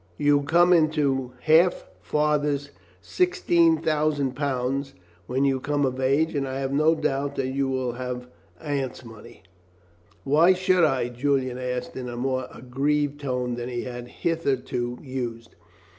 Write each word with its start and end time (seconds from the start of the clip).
You 0.17 0.41
come 0.41 0.73
into 0.73 1.33
half 1.41 1.87
father's 2.01 2.71
£16,000 3.03 4.93
when 5.27 5.45
you 5.45 5.59
come 5.59 5.85
of 5.85 5.99
age, 5.99 6.33
and 6.33 6.47
I 6.47 6.57
have 6.59 6.73
no 6.73 6.95
doubt 6.95 7.35
that 7.35 7.49
you 7.49 7.67
will 7.67 7.91
have 7.91 8.25
Aunt's 8.59 9.05
money." 9.05 9.43
"Why 10.23 10.53
should 10.53 10.83
I?" 10.85 11.09
Julian 11.09 11.59
asked 11.59 11.95
in 11.95 12.09
a 12.09 12.17
more 12.17 12.47
aggrieved 12.51 13.19
tone 13.19 13.53
than 13.53 13.69
he 13.69 13.83
had 13.83 14.07
hitherto 14.07 14.97
used. 15.03 15.53